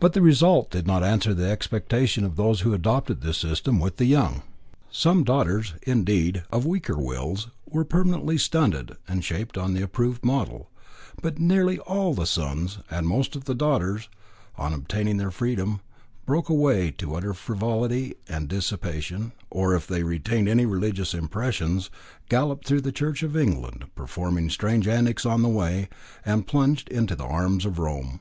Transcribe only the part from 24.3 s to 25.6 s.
strange antics on the